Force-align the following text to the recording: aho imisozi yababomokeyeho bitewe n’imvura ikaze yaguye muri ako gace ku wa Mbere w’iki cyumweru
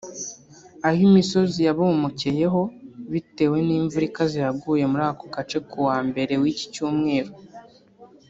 aho 0.87 0.99
imisozi 1.09 1.59
yababomokeyeho 1.67 2.61
bitewe 3.13 3.57
n’imvura 3.67 4.05
ikaze 4.09 4.37
yaguye 4.45 4.83
muri 4.91 5.03
ako 5.09 5.25
gace 5.33 5.57
ku 5.69 5.77
wa 5.87 5.97
Mbere 6.09 6.33
w’iki 6.41 6.65
cyumweru 6.73 7.33